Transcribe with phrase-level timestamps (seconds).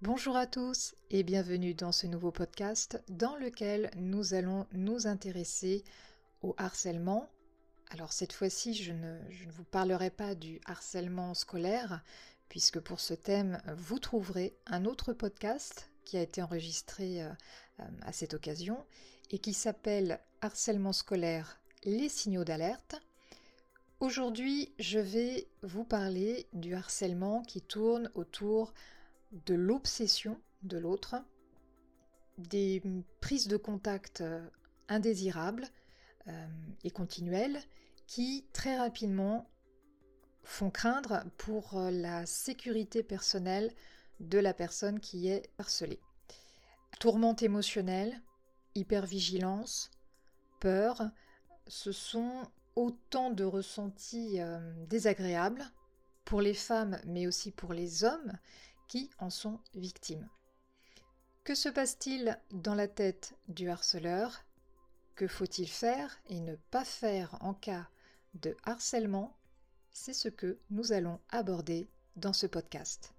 [0.00, 5.82] Bonjour à tous et bienvenue dans ce nouveau podcast dans lequel nous allons nous intéresser
[6.40, 7.28] au harcèlement.
[7.90, 9.18] Alors cette fois-ci, je ne,
[9.50, 12.04] vous parlerai pas du harcèlement scolaire,
[12.48, 17.28] puisque pour ce thème, vous trouverez un autre podcast qui a été enregistré euh,
[17.80, 18.78] euh, à cette occasion
[19.32, 22.94] et qui s'appelle Harcèlement scolaire, les signaux d'alerte.
[23.98, 28.72] Aujourd'hui, je vais vous parler du harcèlement qui tourne autour
[29.32, 31.16] de l'obsession de l'autre,
[32.38, 32.82] des
[33.20, 34.46] prises de contact euh,
[34.88, 35.66] indésirables
[36.28, 36.46] euh,
[36.84, 37.60] et continuelles
[38.06, 39.48] qui très rapidement
[40.44, 43.72] font craindre pour euh, la sécurité personnelle
[44.20, 46.00] de la personne qui est harcelée.
[47.00, 48.20] Tourmente émotionnelle,
[48.74, 49.90] hypervigilance,
[50.60, 51.10] peur,
[51.66, 52.42] ce sont
[52.74, 54.40] autant de ressentis
[54.88, 55.64] désagréables
[56.24, 58.32] pour les femmes mais aussi pour les hommes
[58.88, 60.28] qui en sont victimes.
[61.44, 64.44] Que se passe-t-il dans la tête du harceleur?
[65.14, 67.88] Que faut-il faire et ne pas faire en cas
[68.34, 69.36] de harcèlement?
[69.90, 73.14] C'est ce que nous allons aborder dans ce podcast.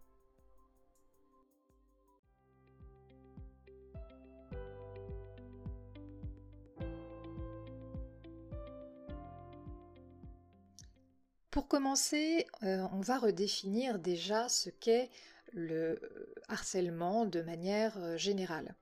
[11.51, 15.09] Pour commencer, euh, on va redéfinir déjà ce qu'est
[15.53, 16.00] le
[16.47, 18.75] harcèlement de manière euh, générale.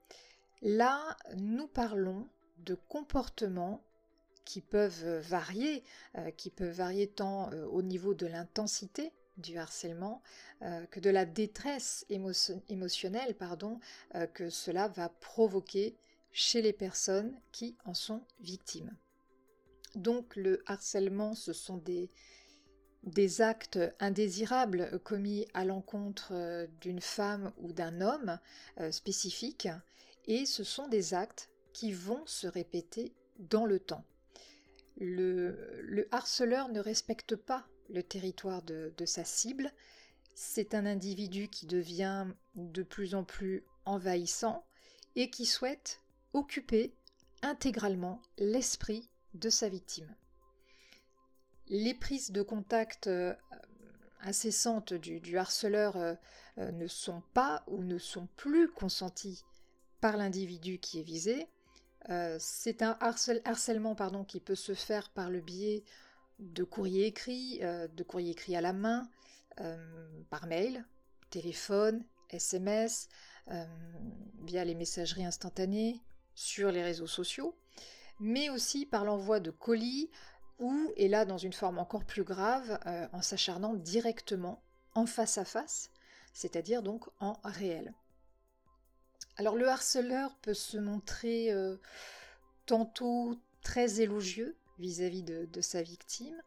[0.62, 2.26] Là, nous parlons
[2.58, 3.82] de comportements
[4.44, 5.84] qui peuvent varier,
[6.16, 10.20] euh, qui peuvent varier tant au niveau de l'intensité du harcèlement
[10.90, 13.78] que de la détresse émotionnelle pardon,
[14.34, 15.96] que cela va provoquer
[16.32, 18.96] chez les personnes qui en sont victimes.
[19.94, 22.10] Donc le harcèlement, ce sont des,
[23.04, 28.38] des actes indésirables commis à l'encontre euh, d'une femme ou d'un homme
[28.80, 29.68] euh, spécifique,
[30.26, 34.04] et ce sont des actes qui vont se répéter dans le temps.
[35.00, 39.72] Le, harceleur ne respecte pas le territoire de, de sa cible,
[40.34, 42.26] c'est un individu qui devient
[42.56, 44.64] de plus en plus envahissant
[45.16, 46.00] et qui souhaite
[46.32, 46.94] occuper
[47.42, 50.14] intégralement l'esprit de sa victime
[51.68, 53.34] les prises de contact euh,
[54.20, 56.14] incessantes du, harceleur euh,
[56.58, 59.44] euh, ne sont pas ou ne sont plus consenties
[60.00, 61.48] par l'individu qui est visé.
[62.38, 65.82] c'est un harcèlement pardon, qui peut se faire par le biais
[66.38, 69.10] de courriers écrits, de courriers écrits à la main,
[70.30, 70.86] par mail,
[71.30, 73.08] téléphone, SMS,
[74.44, 76.00] via les messageries instantanées,
[76.36, 77.58] sur les réseaux sociaux,
[78.20, 80.08] mais aussi par l'envoi de colis,
[80.58, 84.62] ou, et là dans une forme encore plus grave, euh, en s'acharnant directement
[84.94, 85.90] en face à face,
[86.32, 87.94] c'est-à-dire donc en réel.
[89.36, 91.76] Alors le harceleur peut se montrer euh,
[92.66, 96.40] tantôt très élogieux vis-à-vis de, sa victime,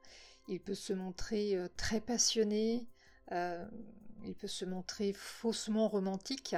[0.48, 2.88] il peut se montrer euh, très passionné,
[3.32, 6.56] il peut se montrer faussement romantique,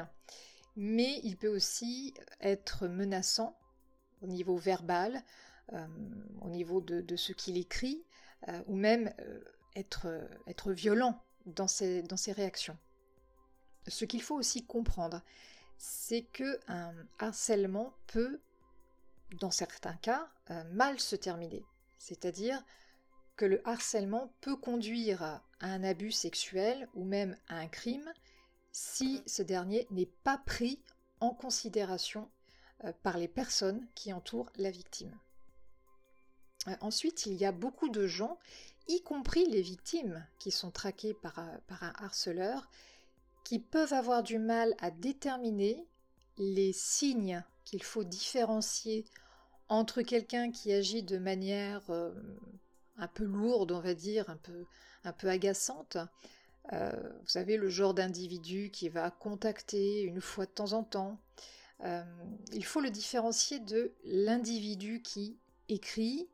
[0.76, 3.56] mais il peut aussi être menaçant
[4.24, 5.24] au niveau verbal,
[6.42, 8.04] au niveau de, ce qu'il écrit,
[8.48, 9.40] euh, ou même euh,
[9.76, 10.08] être,
[10.48, 12.78] être violent dans ses, dans ses réactions.
[13.88, 15.22] Ce qu'il faut aussi comprendre,
[15.78, 18.40] c'est que un harcèlement peut,
[19.40, 20.30] dans certains cas,
[20.72, 21.66] mal se terminer.
[21.98, 22.64] C'est-à-dire
[23.36, 28.14] que le harcèlement peut conduire à un abus sexuel ou même à un crime
[28.72, 30.82] si ce dernier n'est pas pris
[31.20, 32.30] en considération
[33.02, 35.18] par les personnes qui entourent la victime.
[36.68, 38.38] Euh, ensuite, il y a beaucoup de gens,
[38.88, 42.70] y compris les victimes qui sont traquées par, euh, par un harceleur,
[43.44, 45.86] qui peuvent avoir du mal à déterminer
[46.38, 49.06] les signes qu'il faut différencier
[49.70, 52.14] entre quelqu'un qui agit de manière euh,
[52.98, 54.66] un peu lourde, on va dire, un peu,
[55.04, 55.98] un peu agaçante.
[56.72, 61.20] vous savez, le genre d'individu qui va contacter une fois de temps en temps.
[62.54, 65.38] il faut le différencier de l'individu qui
[65.70, 66.30] écrit,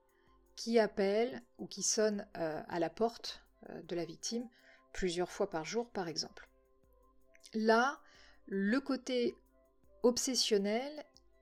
[0.60, 4.46] qui appelle ou qui sonne euh, à la porte euh, de la victime
[4.92, 6.50] plusieurs fois par jour par exemple.
[7.54, 7.98] Là,
[8.46, 9.38] le côté
[10.04, 10.92] obsessionnel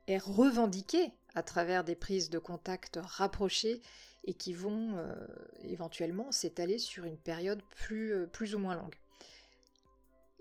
[0.06, 3.82] est revendiqué à travers des prises de contact rapprochées
[4.24, 5.16] et qui vont euh,
[5.64, 8.96] éventuellement s'étaler sur une période plus, plus ou moins longue.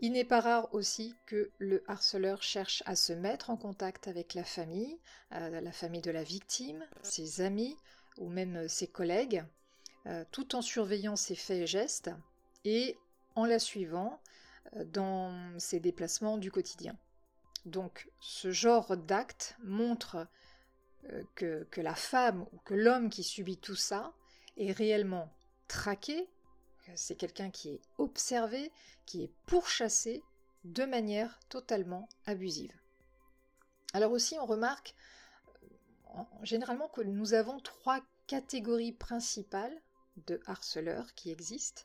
[0.01, 4.35] Il n'est pas rare aussi que le harceleur cherche à se mettre en contact avec
[4.35, 4.99] la famille,
[5.31, 7.75] la famille de la victime, ses amis,
[8.19, 9.45] ou même euh, ses collègues,
[10.07, 12.11] euh, tout en surveillant ses faits et gestes
[12.65, 12.97] et
[13.35, 14.21] en la suivant
[14.87, 16.97] dans ses déplacements du quotidien.
[17.67, 20.27] Donc ce genre d'acte montre
[21.37, 24.13] que, que, la femme ou que l'homme qui subit tout ça
[24.57, 25.33] est réellement
[25.69, 26.29] traqué,
[26.95, 28.73] c'est quelqu'un qui est observé,
[29.05, 30.23] qui est pourchassé
[30.65, 32.73] de manière totalement abusive.
[33.93, 34.95] Alors aussi on remarque
[36.43, 39.81] généralement nous avons trois catégories principales
[40.27, 41.83] de harceleurs qui existent.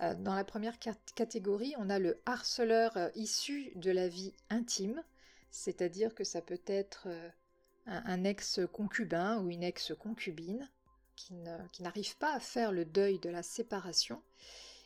[0.00, 0.78] Euh, dans la première
[1.14, 5.02] catégorie, on a le harceleur euh, issu de la vie intime,
[5.50, 7.30] c'est-à-dire que ça peut être euh,
[7.86, 10.68] un, ex-concubin ou une ex-concubine
[11.16, 11.34] qui
[11.80, 14.22] n'arrive pas à faire le deuil de la séparation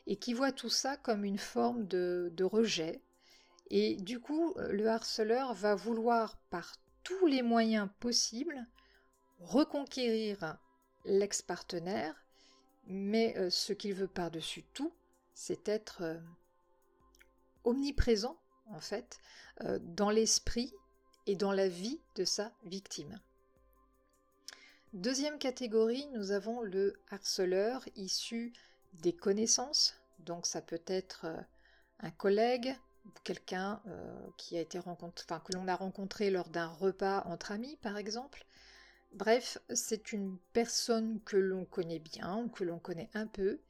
[0.06, 3.02] et qui voit tout ça comme une forme de rejet.
[3.68, 8.66] Et du coup, le harceleur va vouloir par tous les moyens possibles
[9.40, 10.58] reconquérir
[11.04, 12.14] l'ex-partenaire,
[12.86, 14.92] mais euh, ce qu'il veut par-dessus tout,
[15.34, 16.18] c'est être euh,
[17.64, 19.18] omniprésent, en fait,
[19.62, 20.72] euh, dans l'esprit
[21.26, 23.20] et dans la vie de sa victime.
[24.92, 28.52] Deuxième catégorie, nous avons le harceleur issu
[28.92, 31.26] des connaissances, donc ça peut être
[32.00, 32.76] un collègue,
[33.24, 33.80] quelqu'un
[34.36, 38.44] qui a été rencontré, que l'on a rencontré lors d'un repas entre amis, par exemple,
[39.14, 43.60] Bref, c'est une personne que l'on connaît bien ou que l'on connaît un peu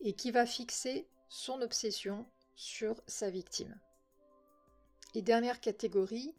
[0.00, 2.26] et qui va fixer son obsession
[2.56, 3.74] sur sa victime.
[5.14, 6.34] Et dernière catégorie,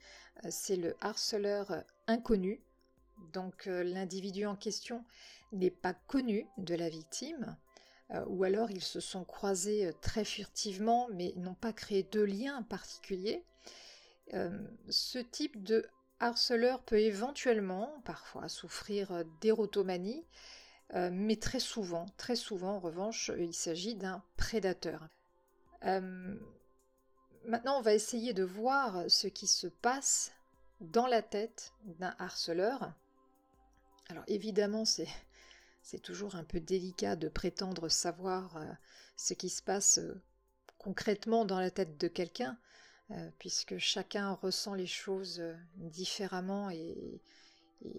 [0.45, 2.61] euh, c'est le harceleur inconnu.
[3.33, 5.03] Donc euh, l'individu en question
[5.51, 7.72] n'est pas connu de la victime, euh,
[8.27, 13.43] ou alors ils se sont croisés très furtivement mais n'ont pas créé de lien particulier.
[14.31, 15.87] ce type de
[16.23, 20.25] harceleur peut éventuellement, parfois, souffrir euh, d'érotomanie,
[20.95, 25.07] euh, mais très souvent, très souvent, en revanche, il s'agit d'un prédateur.
[25.85, 26.35] Euh,
[27.45, 30.31] maintenant, on va essayer de voir ce qui se passe
[30.81, 32.93] dans la tête d'un harceleur.
[34.09, 35.07] Alors évidemment, c'est,
[35.83, 38.57] c'est toujours un peu délicat de prétendre savoir
[39.15, 39.99] ce qui se passe
[40.83, 42.57] concrètement dans la tête de quelqu'un,
[43.11, 47.21] euh, puisque chacun ressent les choses euh, différemment et,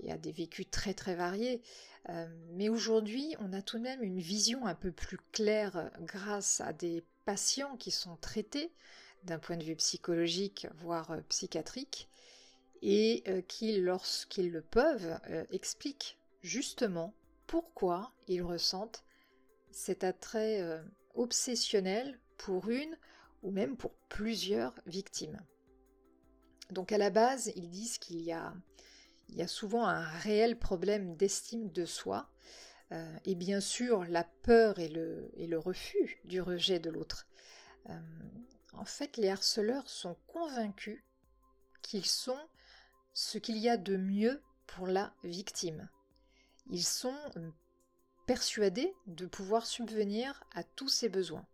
[0.09, 1.61] a des vécus très très variés.
[2.09, 6.63] Euh, mais aujourd'hui, on a tout de même une vision un peu plus claire grâce
[6.63, 8.73] à des patients qui sont traités
[9.25, 12.09] d'un point de vue psychologique, voire psychiatrique,
[12.81, 15.19] et qui, lorsqu'ils le peuvent,
[15.51, 17.15] expliquent justement
[17.55, 19.05] pourquoi ils ressentent
[19.71, 20.83] cet attrait
[21.15, 22.99] obsessionnel pour une
[23.45, 25.41] ou même pour plusieurs victimes.
[26.73, 28.53] Donc à la base, ils disent qu'il y a,
[29.47, 32.29] souvent un réel problème d'estime de soi,
[32.91, 37.29] euh, et bien sûr la peur et le, et le refus du rejet de l'autre.
[37.89, 38.01] Euh,
[38.73, 41.05] en fait, les harceleurs sont convaincus
[41.83, 42.49] qu'ils sont
[43.13, 45.89] ce qu'il y a de mieux pour la victime.
[46.71, 47.15] Ils sont
[48.27, 51.47] persuadés de pouvoir subvenir à tous ses besoins.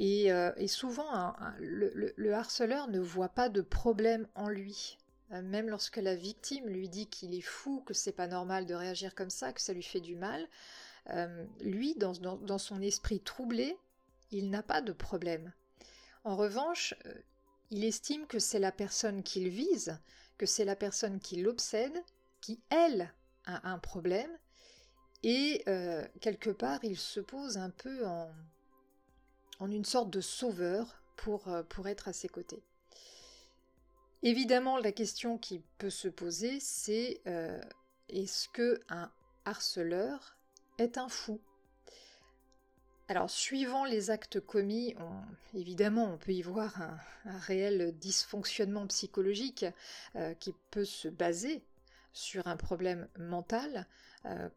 [0.00, 4.98] Euh, et, souvent, le, harceleur ne voit pas de problème en lui.
[5.32, 8.74] Euh, même lorsque la victime lui dit qu'il est fou, que c'est pas normal de
[8.74, 10.48] réagir comme ça, que ça lui fait du mal,
[11.10, 13.76] euh, lui, dans, son esprit troublé,
[14.30, 15.52] il n'a pas de problème.
[16.24, 16.94] En revanche,
[17.70, 19.98] il estime que c'est la personne qu'il vise,
[20.36, 22.02] que c'est la personne qui l'obsède,
[22.40, 23.12] qui, elle,
[23.48, 24.30] un problème,
[25.22, 25.64] et
[26.20, 28.30] quelque part, il se pose un peu en,
[29.66, 32.62] une sorte de sauveur pour, euh, pour être à ses côtés.
[34.22, 37.60] Évidemment, la question qui peut se poser, c'est euh,
[38.08, 39.10] est-ce que un
[39.44, 40.36] harceleur
[40.78, 41.40] est un fou?
[43.08, 44.94] Alors, suivant les actes commis,
[45.54, 49.64] évidemment, on peut y voir un, réel dysfonctionnement psychologique
[50.16, 51.62] euh, qui peut se baser
[52.18, 53.86] sur un problème mental,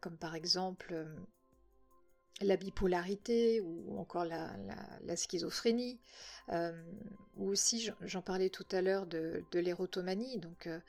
[0.00, 1.06] comme par exemple
[2.40, 6.00] la bipolarité ou encore la, schizophrénie,
[6.50, 6.72] euh,
[7.36, 10.80] ou aussi j'en parlais tout à l'heure de, l'érotomanie, donc euh,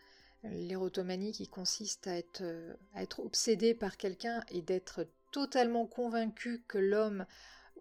[0.43, 2.09] l'érotomanie qui consiste
[2.41, 7.25] euh, à être obsédé par quelqu'un et d'être totalement convaincu que l'homme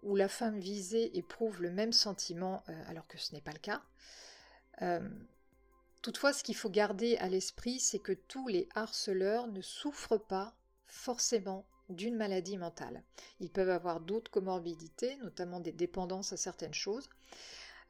[0.01, 3.81] ou la femme visée éprouve le même sentiment alors que ce n'est pas le cas.
[6.03, 10.53] Toutefois, ce qu'il faut garder à l'esprit, c'est que tous les harceleurs ne souffrent pas
[10.85, 13.01] forcément d'une maladie mentale.
[13.39, 17.09] Ils peuvent avoir d'autres comorbidités, notamment des dépendances à certaines choses.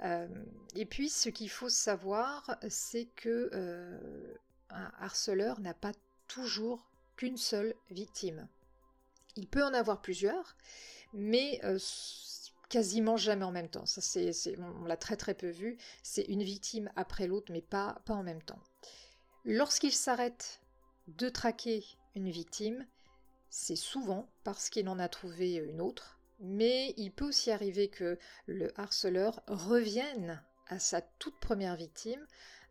[0.02, 0.28] Euh,
[0.76, 4.34] et puis, ce qu'il faut savoir, c'est que euh,
[4.70, 5.92] un harceleur n'a pas
[6.28, 8.48] toujours qu'une seule victime.
[9.36, 10.56] Il peut en avoir plusieurs,
[11.14, 12.23] mais 90%
[12.74, 13.86] quasiment jamais en même temps.
[13.86, 15.78] Ça, c'est, on l'a très très peu vu.
[16.02, 18.64] C'est une victime après l'autre, mais pas, pas en même temps.
[19.46, 20.60] Lorsqu'il s'arrête
[21.08, 22.88] de traquer une victime,
[23.52, 28.18] c'est souvent parce qu'il en a trouvé une autre, mais il peut aussi arriver que
[28.48, 32.26] le harceleur revienne à sa toute première victime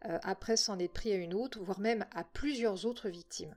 [0.06, 3.54] euh, après s'en être pris à une autre, voire même à plusieurs autres victimes.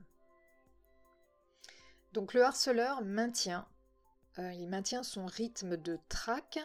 [2.12, 3.66] Donc le harceleur maintient,
[4.38, 6.58] euh, il maintient son rythme de traque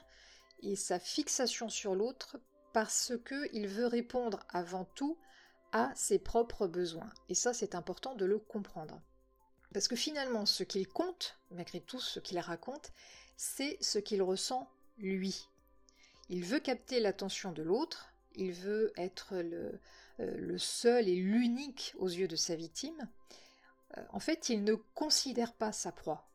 [0.61, 2.39] et sa fixation sur l'autre
[2.73, 5.17] parce qu'il veut répondre avant tout
[5.71, 7.09] à ses propres besoins.
[7.29, 9.01] Et ça, c'est important de le comprendre.
[9.73, 12.91] Parce que finalement, ce qu'il compte, malgré tout ce qu'il raconte,
[13.37, 15.47] c'est ce qu'il ressent lui.
[16.29, 19.79] Il veut capter l'attention de l'autre, il veut être le,
[20.19, 23.09] euh, seul et l'unique aux yeux de sa victime,
[23.97, 26.30] euh, en fait, il ne considère pas sa proie.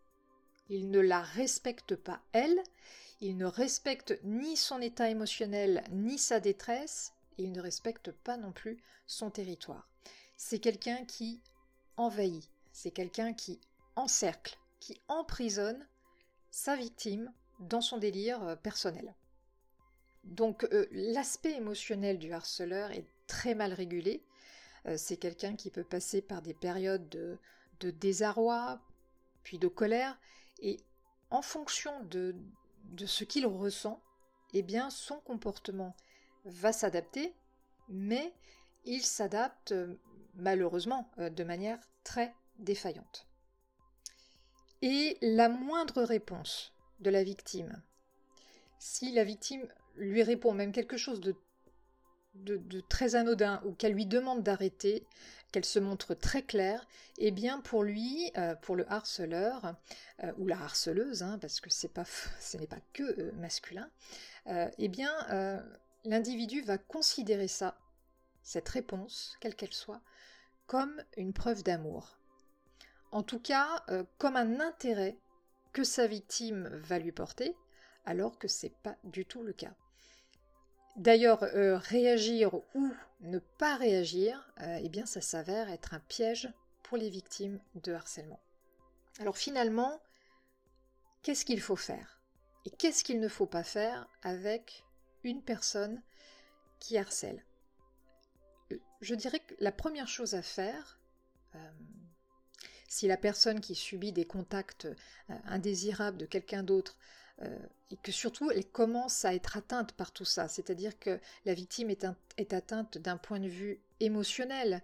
[0.68, 2.62] Il ne la respecte pas elle,
[3.20, 8.52] il ne respecte ni son état émotionnel, ni sa détresse, il ne respecte pas non
[8.52, 9.88] plus son territoire.
[10.36, 11.40] C'est quelqu'un qui
[11.96, 13.60] envahit, c'est quelqu'un qui
[13.94, 15.86] encercle, qui emprisonne
[16.50, 19.14] sa victime dans son délire euh, personnel.
[20.24, 24.22] Donc euh, l'aspect émotionnel du harceleur est très mal régulé,
[24.86, 27.38] euh, c'est quelqu'un qui peut passer par des périodes de,
[27.90, 28.80] désarroi,
[29.42, 30.18] puis de colère,
[30.58, 30.80] et
[31.30, 32.34] en fonction de,
[33.04, 34.00] ce qu'il ressent,
[34.52, 35.96] eh bien son comportement
[36.44, 37.34] va s'adapter,
[37.88, 38.32] mais
[38.84, 39.96] il s'adapte euh,
[40.34, 43.26] malheureusement euh, de manière très défaillante.
[44.82, 47.82] Et la moindre réponse de la victime,
[48.78, 51.34] si la victime lui répond même quelque chose de
[52.44, 55.06] de, très anodin ou qu'elle lui demande d'arrêter,
[55.52, 56.86] qu'elle se montre très claire,
[57.18, 59.74] eh bien pour lui, euh, pour le harceleur
[60.22, 62.04] euh, ou la harceleuse, hein, parce que pas,
[62.40, 63.90] ce n'est pas que euh, masculin,
[64.78, 65.10] eh bien
[66.04, 67.76] l'individu va considérer ça,
[68.42, 70.02] cette réponse, quelle qu'elle soit,
[70.68, 72.16] comme une preuve d'amour.
[73.10, 73.84] En tout cas,
[74.18, 75.18] comme un intérêt
[75.72, 77.56] que sa victime va lui porter,
[78.04, 79.74] alors que c'est pas du tout le cas.
[80.96, 86.48] D'ailleurs, euh, réagir ou ne pas réagir, euh, eh bien, ça s'avère être un piège
[86.82, 88.40] pour les victimes de harcèlement.
[89.18, 90.00] Alors finalement,
[91.22, 92.20] qu'est-ce qu'il faut faire?
[92.64, 94.84] Et qu'est-ce qu'il ne faut pas faire avec
[95.22, 96.02] une personne
[96.80, 97.44] qui harcèle?
[99.00, 100.98] Je dirais que la première chose à faire,
[101.54, 101.70] euh,
[102.88, 104.88] si la personne qui subit des contacts
[105.44, 106.96] indésirables de quelqu'un d'autre
[107.42, 107.58] euh,
[107.90, 111.90] et que surtout elle commence à être atteinte par tout ça, c'est-à-dire que la victime
[111.90, 112.06] est,
[112.38, 114.82] est atteinte d'un point de vue émotionnel,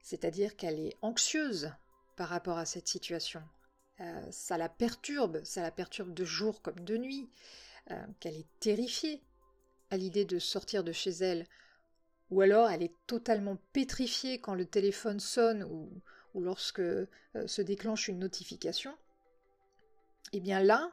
[0.00, 1.72] c'est-à-dire qu'elle est anxieuse
[2.16, 3.42] par rapport à cette situation.
[4.00, 7.28] Euh, ça la perturbe, ça la perturbe de jour comme de nuit,
[7.90, 9.20] euh, qu'elle est terrifiée
[9.90, 11.46] à l'idée de sortir de chez elle,
[12.30, 15.90] ou alors elle est totalement pétrifiée quand le téléphone sonne ou,
[16.40, 16.82] lorsque
[17.46, 18.92] se déclenche une notification.
[20.32, 20.92] Et eh bien là,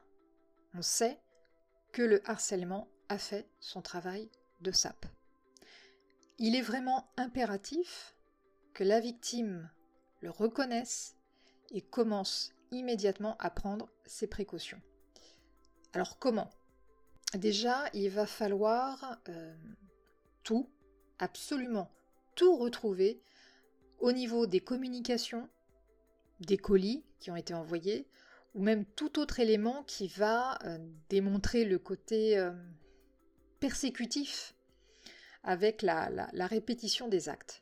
[0.78, 1.20] on sait
[1.92, 4.30] que le harcèlement a fait son travail
[4.62, 5.06] de sape.
[6.38, 8.16] Il est vraiment impératif
[8.74, 9.70] que la victime
[10.22, 11.16] le reconnaisse
[11.72, 14.82] et commence immédiatement à prendre ses précautions.
[15.94, 16.50] Alors comment?
[17.34, 19.56] Déjà, il va falloir euh,
[20.44, 20.70] tout,
[21.20, 21.90] absolument
[22.36, 23.22] tout retrouver
[24.00, 25.50] au niveau des communications,
[26.42, 28.08] des colis qui ont été envoyés,
[28.56, 32.52] ou même tout autre élément qui va euh, démontrer le côté euh,
[33.60, 34.56] persécutif
[35.44, 37.62] avec la, répétition des actes.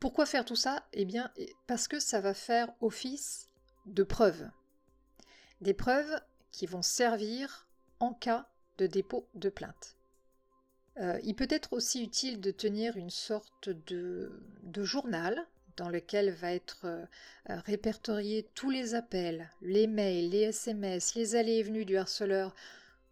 [0.00, 0.86] Pourquoi faire tout ça?
[0.92, 1.30] Eh bien,
[1.66, 3.50] parce que ça va faire office
[3.84, 4.48] de preuves.
[5.60, 6.20] Des preuves
[6.52, 7.68] qui vont servir
[8.00, 9.96] en cas de dépôt de plainte.
[10.98, 14.30] Euh, il peut être aussi utile de tenir une sorte de
[14.84, 17.04] journal dans lequel va être euh,
[17.50, 22.54] euh, répertorié tous les appels, les mails, les SMS, les allées et venues du harceleur,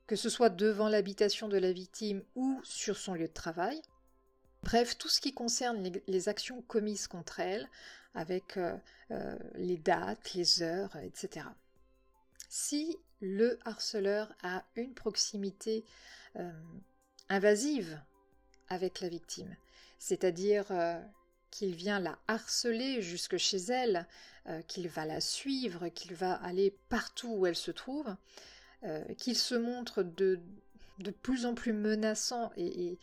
[0.06, 3.80] que ce soit devant l'habitation de la victime ou sur son lieu de travail.
[4.62, 7.68] Bref, tout ce qui concerne les, actions commises contre elle,
[8.14, 8.76] avec euh,
[9.54, 11.46] les dates, les heures, etc.
[12.48, 15.84] Si le harceleur a une proximité
[17.28, 18.00] invasive
[18.68, 19.56] avec la victime,
[19.98, 20.66] c'est-à-dire
[21.52, 24.08] qu'il vient la harceler jusque chez elle,
[24.48, 28.16] euh, qu'il va la suivre, qu'il va aller partout où elle se trouve,
[28.82, 30.40] euh, qu'il se montre de,
[30.98, 32.98] de, plus en plus menaçant et,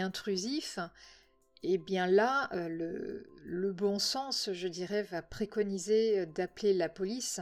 [0.00, 0.78] intrusif,
[1.62, 7.40] et eh bien là, euh, le, bon sens, je dirais, va préconiser d'appeler la police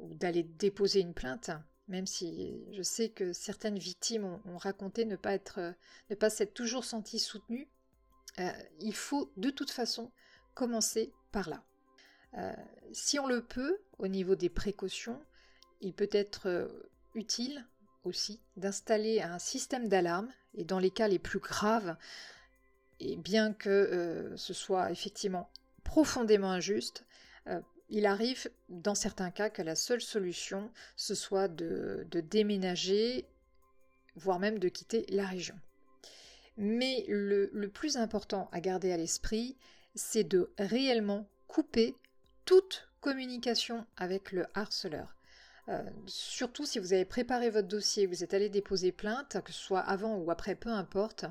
[0.00, 1.50] ou d'aller déposer une plainte.
[1.86, 6.84] même si je sais que certaines victimes ont, raconté ne pas ne pas s'être toujours
[6.84, 7.68] senties soutenues,
[8.38, 10.10] euh, il faut de toute façon
[10.54, 11.64] commencer par là.
[12.38, 12.52] Euh,
[12.92, 15.20] si on le peut, au niveau des précautions,
[15.80, 16.68] il peut être euh,
[17.14, 17.66] utile
[18.04, 21.96] aussi d'installer un système d'alarme, et dans les cas les plus graves,
[22.98, 25.50] et bien que ce soit effectivement
[25.84, 27.04] profondément injuste,
[27.90, 33.26] il arrive dans certains cas que la seule solution, ce soit de, déménager,
[34.14, 35.58] voire même de quitter la région.
[36.62, 39.56] Mais le, plus important à garder à l'esprit,
[39.94, 41.96] c'est de réellement couper
[42.44, 45.16] toute communication avec le harceleur.
[45.70, 49.58] Euh, surtout si vous avez préparé votre dossier, vous êtes allé déposer plainte, que ce
[49.58, 51.24] soit avant ou après, peu importe,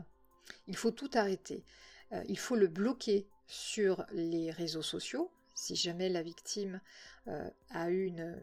[0.66, 1.64] il faut tout arrêter.
[2.12, 6.82] Euh, il faut le bloquer sur les réseaux sociaux, si jamais la victime
[7.28, 8.36] euh, a eu une,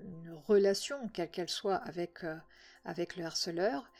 [0.47, 2.21] relation, quelle qu'elle soit, avec,
[2.85, 3.91] avec le harceleur,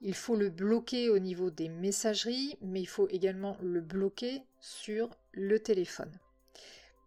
[0.00, 5.16] il faut le bloquer au niveau des messageries, mais il faut également le bloquer sur
[5.32, 6.12] le téléphone.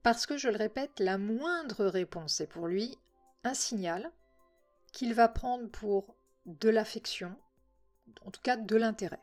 [0.03, 2.97] Parce que, je le répète, la moindre réponse est pour lui
[3.43, 4.11] un signal
[4.93, 6.15] qu'il va prendre pour
[6.45, 7.35] de l'affection,
[8.25, 9.21] en tout cas de l'intérêt.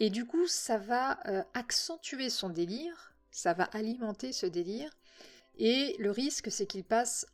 [0.00, 4.90] Et du coup, ça va euh, accentuer son délire, ça va alimenter ce délire,
[5.58, 7.26] et le risque, c'est qu'il passe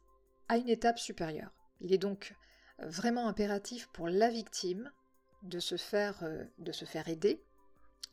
[0.49, 1.53] à une étape supérieure.
[1.81, 2.35] Il est donc
[2.79, 4.91] vraiment impératif pour la victime
[5.43, 7.43] de se faire, euh, de se faire aider,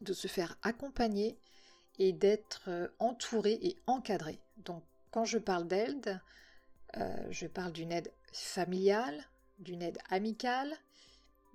[0.02, 1.38] de se faire accompagner
[2.00, 4.40] et d'être euh, entouré et encadré.
[4.58, 6.20] Donc quand je parle d'aide,
[7.32, 9.24] je parle d'une aide familiale,
[9.58, 10.72] d'une aide amicale,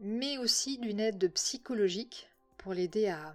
[0.00, 3.34] mais aussi d'une aide psychologique pour l'aider à,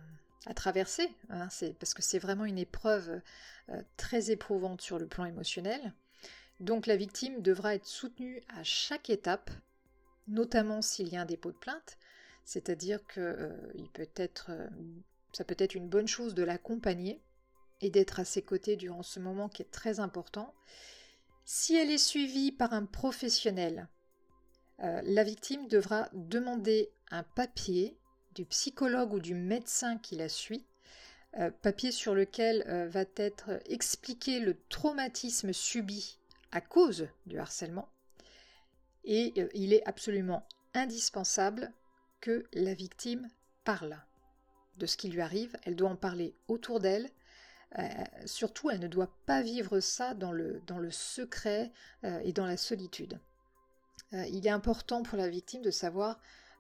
[0.56, 1.48] traverser, hein,
[1.80, 3.22] parce que c'est vraiment une épreuve
[3.70, 5.94] euh, très éprouvante sur le plan émotionnel.
[6.60, 9.52] Donc la victime devra être soutenue à chaque étape,
[10.28, 11.98] notamment s'il y a un dépôt de plainte,
[12.46, 14.68] c'est-à-dire que euh, peut être, euh,
[15.34, 17.22] ça peut être une bonne chose de l'accompagner
[17.82, 20.54] et d'être à ses côtés durant ce moment qui est très important.
[21.46, 23.90] Si elle est suivie par un professionnel,
[24.80, 27.98] la victime devra demander un papier
[28.34, 30.66] du psychologue ou du médecin qui la suit,
[31.40, 36.20] euh, papier sur lequel euh, va être expliqué le traumatisme subi
[36.54, 37.90] à cause du harcèlement.
[39.04, 41.72] Et euh, il est absolument indispensable
[42.22, 43.30] que la victime
[43.66, 44.02] parle
[44.78, 45.58] de ce qui lui arrive.
[45.64, 47.10] Elle doit en parler autour d'elle.
[48.26, 51.72] surtout, elle ne doit pas vivre ça dans le, dans le secret
[52.04, 53.20] et dans la solitude.
[54.12, 56.20] il est important pour la victime de savoir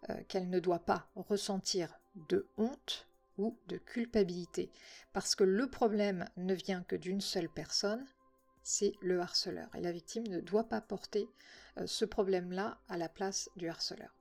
[0.10, 4.70] euh, qu'elle ne doit pas ressentir de honte ou de culpabilité,
[5.14, 8.06] parce que le problème ne vient que d'une seule personne,
[8.64, 11.30] c'est le harceleur, et la victime ne doit pas porter
[11.78, 14.16] euh, ce problème-là à la place du harceleur.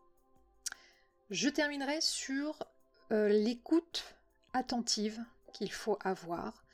[1.30, 2.62] Je terminerai sur
[3.10, 4.16] euh, l'écoute
[4.52, 5.18] attentive
[5.52, 6.64] qu'il faut avoir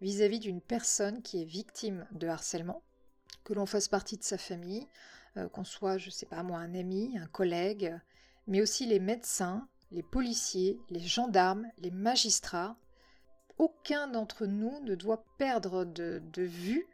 [0.00, 2.82] vis-à-vis d'une personne qui est victime de harcèlement,
[3.44, 4.86] que l'on fasse partie de sa famille,
[5.52, 7.94] qu'on soit, je ne sais pas moi, un ami, un collègue,
[8.46, 12.76] mais aussi les médecins, les policiers, les gendarmes, les magistrats.
[13.58, 16.86] Aucun d'entre nous ne doit perdre de, vue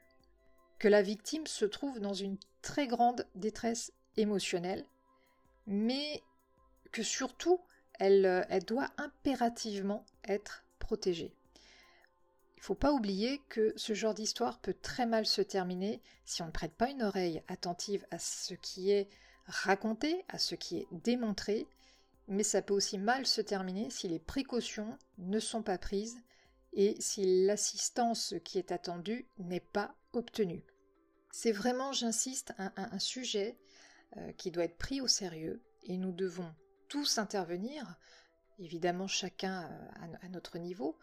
[0.79, 4.85] que la victime se trouve dans une très grande détresse émotionnelle,
[5.67, 6.23] mais
[6.93, 7.61] que surtout
[7.99, 11.33] elle, elle doit impérativement être protégée.
[12.57, 16.43] Il ne faut pas oublier que ce genre d'histoire peut très mal se terminer si
[16.43, 19.09] on ne prête pas une oreille attentive à ce qui est
[19.47, 21.67] raconter, à ce qui est démontré,
[22.29, 26.19] mais ça peut aussi mal se terminer si les précautions ne sont pas prises
[26.73, 29.95] et si l'assistance qui est attendue n'est pas
[31.31, 33.59] C'est vraiment, j'insiste, un, sujet
[34.16, 36.50] euh, qui doit être pris au sérieux et nous devons
[36.88, 37.98] tous intervenir,
[38.59, 40.96] évidemment chacun euh, à notre niveau,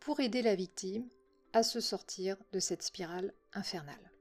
[0.00, 1.08] pour aider la victime
[1.52, 4.15] à se sortir de cette spirale infernale.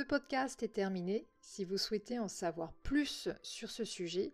[0.00, 1.28] Ce podcast est terminé.
[1.42, 4.32] Si vous souhaitez en savoir plus sur ce sujet,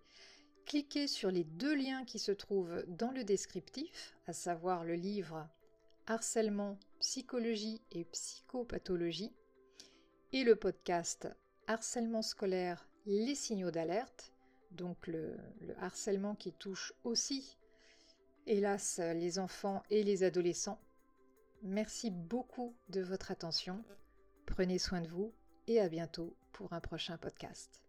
[0.64, 5.48] cliquez sur les deux liens qui se trouvent dans le descriptif, à savoir le livre
[6.06, 9.34] Harcèlement, psychologie et psychopathologie
[10.32, 11.28] et le podcast
[11.66, 14.32] Harcèlement scolaire, les signaux d'alerte,
[14.70, 17.58] donc le, le, harcèlement qui touche aussi,
[18.46, 20.80] hélas, les enfants et les adolescents.
[21.64, 23.82] Merci beaucoup de votre attention.
[24.46, 25.34] Prenez soin de vous
[25.66, 27.85] et à bientôt pour un prochain podcast.